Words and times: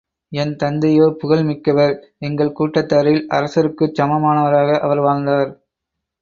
என் 0.31 0.53
தந்தையோ 0.55 1.07
புகழ் 1.19 1.43
மிக்கவர் 1.43 1.93
எங்கள் 2.19 2.51
கூட்டத்தாரில் 2.51 3.21
அரசருக்குச் 3.29 3.95
சமமானவராக 4.01 4.79
அவர் 4.79 4.99
வாழ்ந்தார். 4.99 5.51